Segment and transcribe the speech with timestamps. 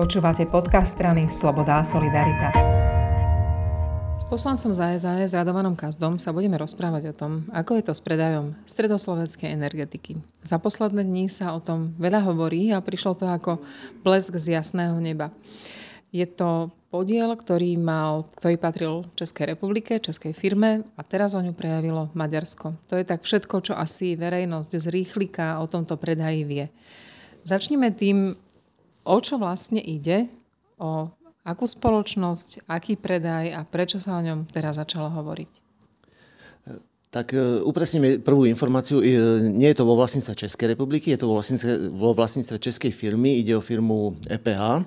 [0.00, 2.48] Počúvate podcast strany Sloboda a Solidarita.
[4.16, 8.00] S poslancom za SAS Radovanom Kazdom sa budeme rozprávať o tom, ako je to s
[8.00, 10.16] predajom stredoslovenskej energetiky.
[10.40, 13.60] Za posledné dní sa o tom veľa hovorí a prišlo to ako
[14.00, 15.36] blesk z jasného neba.
[16.16, 21.52] Je to podiel, ktorý, mal, ktorý patril Českej republike, Českej firme a teraz o ňu
[21.52, 22.72] prejavilo Maďarsko.
[22.88, 26.64] To je tak všetko, čo asi verejnosť z rýchlika o tomto predaji vie.
[27.44, 28.32] Začneme tým,
[29.04, 30.28] o čo vlastne ide,
[30.80, 31.08] o
[31.44, 35.70] akú spoločnosť, aký predaj a prečo sa o ňom teraz začalo hovoriť?
[37.10, 39.02] Tak e, upresníme prvú informáciu.
[39.02, 39.06] E,
[39.50, 43.62] nie je to vo vlastníctve Českej republiky, je to vo vlastníctve, českej firmy, ide o
[43.62, 44.86] firmu EPH.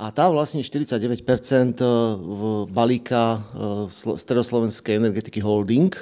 [0.00, 1.20] A tá vlastní 49%
[1.76, 1.84] e,
[2.72, 3.44] balíka
[3.92, 5.92] Stredoslovenskej energetiky Holding,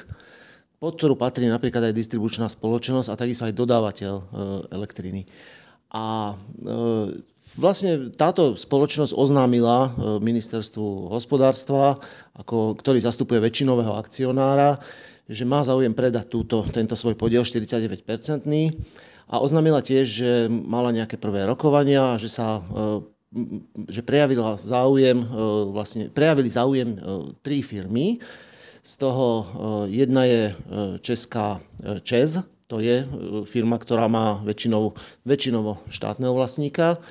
[0.79, 4.15] pod ktorú patrí napríklad aj distribučná spoločnosť a takisto aj dodávateľ
[4.71, 5.27] elektriny.
[5.91, 6.35] A
[7.59, 11.99] Vlastne táto spoločnosť oznámila e, ministerstvu hospodárstva,
[12.39, 14.79] ako, ktorý zastupuje väčšinového akcionára,
[15.27, 18.71] že má záujem predať túto, tento svoj podiel 49-percentný
[19.27, 23.03] a oznámila tiež, že mala nejaké prvé rokovania, že sa e,
[23.91, 25.27] že prejavila záujem, e,
[25.75, 26.99] vlastne prejavili záujem
[27.43, 28.23] tri firmy.
[28.81, 29.45] Z toho
[29.93, 30.57] jedna je
[31.05, 31.61] česká
[32.01, 33.03] ČEZ, to je
[33.51, 34.95] firma, ktorá má väčšinou,
[35.27, 37.03] väčšinovo štátneho vlastníka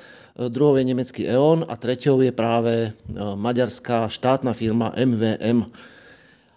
[0.48, 5.68] druhou je nemecký E.ON a treťou je práve e, maďarská štátna firma MVM.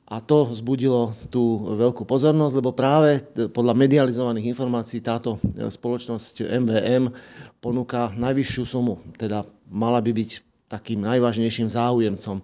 [0.08, 6.48] A to vzbudilo tú veľkú pozornosť, lebo práve e, podľa medializovaných informácií táto e, spoločnosť
[6.48, 7.12] MVM
[7.59, 10.30] ponúka najvyššiu sumu, teda mala by byť
[10.72, 12.40] takým najvážnejším záujemcom.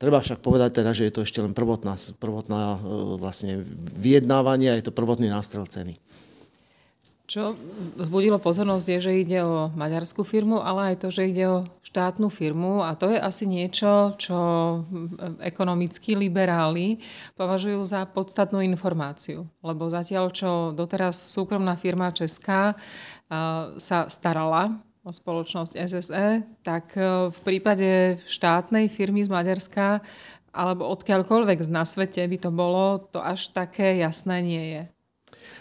[0.00, 2.80] Treba však povedať teda, že je to ešte len prvotná, prvotná
[3.20, 3.60] vlastne
[4.00, 6.00] vyjednávanie a je to prvotný nástrel ceny.
[7.28, 7.54] Čo
[8.00, 12.26] vzbudilo pozornosť je, že ide o maďarskú firmu, ale aj to, že ide o štátnu
[12.26, 14.34] firmu a to je asi niečo, čo
[15.38, 16.98] ekonomickí liberáli
[17.38, 19.46] považujú za podstatnú informáciu.
[19.62, 22.74] Lebo zatiaľ, čo doteraz súkromná firma Česká
[23.78, 30.04] sa starala spoločnosť SSE, tak e, v prípade štátnej firmy z Maďarska
[30.52, 34.82] alebo odkiaľkoľvek na svete by to bolo, to až také jasné nie je.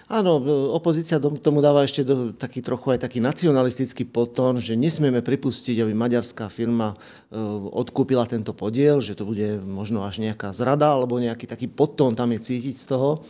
[0.10, 0.42] Áno,
[0.74, 5.94] opozícia tomu dáva ešte do, taký trochu aj taký nacionalistický potón, že nesmieme pripustiť, aby
[5.94, 6.98] maďarská firma
[7.30, 7.38] e,
[7.70, 12.34] odkúpila tento podiel, že to bude možno až nejaká zrada alebo nejaký taký potón tam
[12.34, 13.22] je cítiť z toho.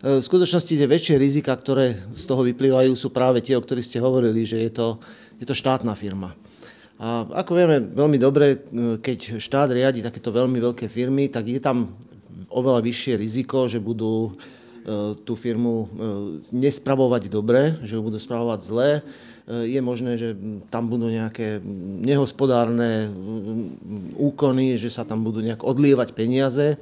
[0.00, 3.84] E, v skutočnosti tie väčšie rizika, ktoré z toho vyplývajú, sú práve tie, o ktorých
[3.84, 4.88] ste hovorili, že je to,
[5.36, 6.32] je to štátna firma.
[7.00, 8.56] A ako vieme veľmi dobre, e,
[8.96, 11.92] keď štát riadi takéto veľmi veľké firmy, tak je tam
[12.48, 14.32] oveľa vyššie riziko, že budú
[14.80, 15.92] E, tú firmu
[16.56, 18.90] nespravovať dobre, že ju budú spravovať zle.
[19.50, 20.38] Je možné, že
[20.70, 21.58] tam budú nejaké
[22.06, 23.10] nehospodárne
[24.14, 26.78] úkony, že sa tam budú nejak odlievať peniaze,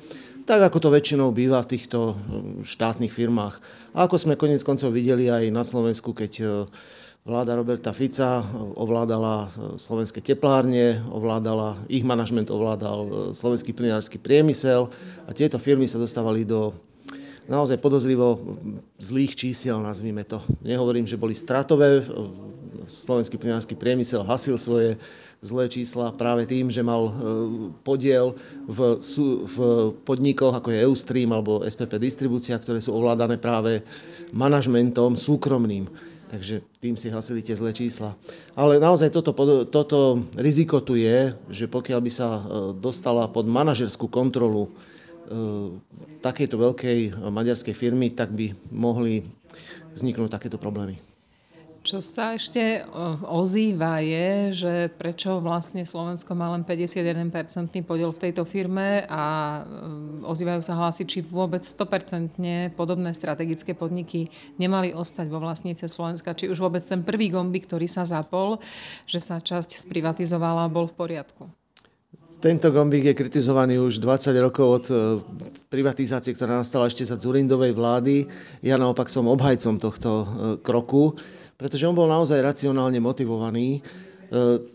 [0.49, 2.17] tak ako to väčšinou býva v týchto
[2.65, 3.61] štátnych firmách.
[3.93, 6.65] A ako sme konec koncov videli aj na Slovensku, keď
[7.21, 8.41] vláda Roberta Fica
[8.81, 14.89] ovládala slovenské teplárne, ovládala, ich manažment ovládal slovenský plinársky priemysel
[15.29, 16.73] a tieto firmy sa dostávali do
[17.45, 18.41] naozaj podozrivo
[18.97, 20.41] zlých čísiel, nazvime to.
[20.65, 22.01] Nehovorím, že boli stratové,
[22.89, 24.97] slovenský plinársky priemysel hasil svoje
[25.39, 27.13] zlé čísla práve tým, že mal e,
[27.87, 28.35] podiel
[28.67, 28.99] v,
[29.47, 29.57] v
[30.03, 33.87] podnikoch ako je Eustream alebo SPP Distribúcia, ktoré sú ovládané práve
[34.35, 35.87] manažmentom súkromným.
[36.29, 38.13] Takže tým si hasili tie zlé čísla.
[38.53, 39.33] Ale naozaj toto,
[39.65, 42.43] toto riziko tu je, že pokiaľ by sa e,
[42.81, 44.73] dostala pod manažerskú kontrolu
[45.29, 45.37] E,
[46.25, 46.99] takejto veľkej
[47.29, 49.29] maďarskej firmy, tak by mohli
[49.93, 50.97] vzniknúť takéto problémy.
[51.79, 52.91] Čo sa ešte e,
[53.31, 59.25] ozýva je, že prečo vlastne Slovensko má len 51-percentný podiel v tejto firme a
[59.63, 64.27] e, ozývajú sa hlasy, či vôbec 100% podobné strategické podniky
[64.59, 66.35] nemali ostať vo vlastnice Slovenska.
[66.35, 68.59] Či už vôbec ten prvý gombik, ktorý sa zapol,
[69.07, 71.47] že sa časť sprivatizovala, bol v poriadku.
[72.39, 74.95] Tento gombík je kritizovaný už 20 rokov od e,
[75.71, 78.27] privatizácie, ktorá nastala ešte za Zurindovej vlády.
[78.67, 80.11] Ja naopak som obhajcom tohto
[80.67, 81.15] kroku,
[81.59, 83.77] pretože on bol naozaj racionálne motivovaný.
[83.77, 83.81] E,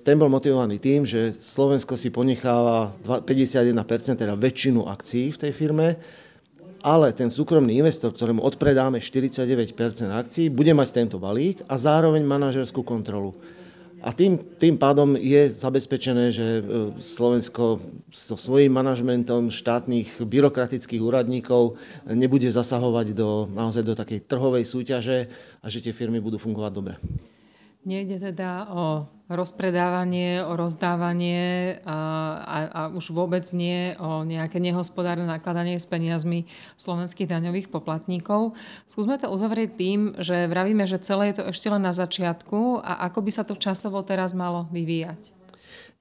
[0.04, 5.96] ten bol motivovaný tým, že Slovensko si ponecháva 51%, teda väčšinu akcií v tej firme,
[6.84, 9.72] ale ten súkromný investor, ktorému odpredáme 49%
[10.12, 13.32] akcií, bude mať tento balík a zároveň manažerskú kontrolu.
[14.04, 16.62] A tým, tým pádom je zabezpečené, že e,
[17.00, 17.80] Slovensko
[18.12, 21.80] so svojím manažmentom štátnych byrokratických úradníkov
[22.12, 25.32] nebude zasahovať do, naozaj do takej trhovej súťaže
[25.64, 27.00] a že tie firmy budú fungovať dobre.
[27.84, 32.00] Nejde teda o rozpredávanie, o rozdávanie a,
[32.40, 36.48] a, a už vôbec nie o nejaké nehospodárne nakladanie s peniazmi
[36.80, 38.56] slovenských daňových poplatníkov.
[38.88, 43.04] Skúsme to uzavrieť tým, že vravíme, že celé je to ešte len na začiatku a
[43.12, 45.44] ako by sa to časovo teraz malo vyvíjať.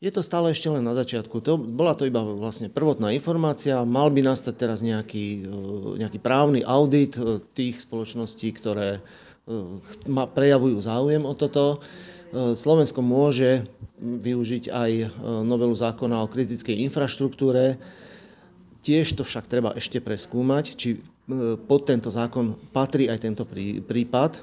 [0.03, 1.39] Je to stále ešte len na začiatku.
[1.47, 3.87] To, bola to iba vlastne prvotná informácia.
[3.87, 8.99] Mal by nastať teraz nejaký, e, nejaký právny audit e, tých spoločností, ktoré
[10.33, 11.83] prejavujú záujem o toto.
[12.33, 13.69] Slovensko môže
[14.01, 14.91] využiť aj
[15.45, 17.77] novelu zákona o kritickej infraštruktúre.
[18.81, 20.89] Tiež to však treba ešte preskúmať, či
[21.69, 23.45] pod tento zákon patrí aj tento
[23.85, 24.43] prípad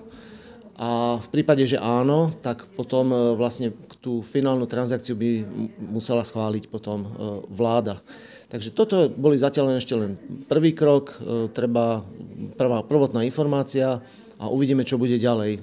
[0.79, 5.43] a v prípade, že áno, tak potom e, vlastne tú finálnu transakciu by
[5.91, 7.07] musela schváliť potom e,
[7.51, 7.99] vláda.
[8.47, 10.15] Takže toto boli zatiaľ ešte len
[10.47, 12.07] prvý krok, e, treba
[12.55, 13.99] prvá prvotná informácia
[14.39, 15.59] a uvidíme, čo bude ďalej.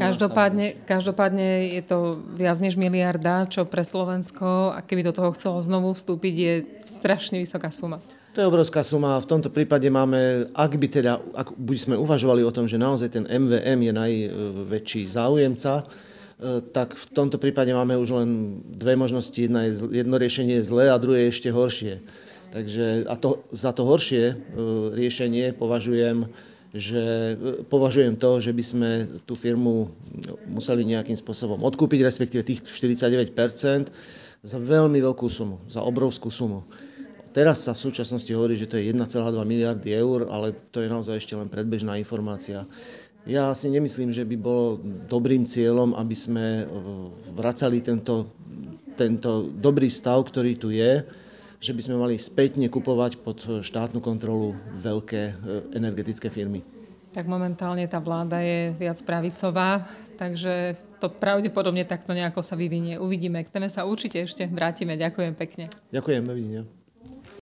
[0.00, 5.60] každopádne, každopádne je to viac než miliarda, čo pre Slovensko, a keby do toho chcelo
[5.60, 8.00] znovu vstúpiť, je strašne vysoká suma.
[8.32, 9.18] To je obrovská suma.
[9.18, 13.08] V tomto prípade máme, ak by teda, ak by sme uvažovali o tom, že naozaj
[13.10, 15.84] ten MVM je najväčší záujemca, e,
[16.70, 19.34] tak v tomto prípade máme už len dve možnosti.
[19.34, 21.94] Jedna je, jedno riešenie je zlé a druhé je ešte horšie.
[22.48, 24.34] Takže a to, za to horšie e,
[24.94, 26.30] riešenie považujem,
[26.72, 28.90] že e, považujem to, že by sme
[29.24, 29.88] tú firmu
[30.48, 33.32] museli nejakým spôsobom odkúpiť, respektíve tých 49%
[34.44, 36.64] za veľmi veľkú sumu, za obrovskú sumu.
[37.32, 39.04] Teraz sa v súčasnosti hovorí, že to je 1,2
[39.44, 42.64] miliardy eur, ale to je naozaj ešte len predbežná informácia.
[43.28, 46.64] Ja si nemyslím, že by bolo dobrým cieľom, aby sme e,
[47.36, 48.32] vracali tento,
[48.96, 51.04] tento dobrý stav, ktorý tu je,
[51.58, 55.32] že by sme mali spätne kupovať pod štátnu kontrolu veľké e,
[55.74, 56.62] energetické firmy.
[57.10, 59.82] Tak momentálne tá vláda je viac pravicová,
[60.14, 63.00] takže to pravdepodobne takto nejako sa vyvinie.
[63.00, 63.42] Uvidíme.
[63.42, 64.94] K téme sa určite ešte vrátime.
[64.94, 65.66] Ďakujem pekne.
[65.90, 66.77] Ďakujem, dovidenia.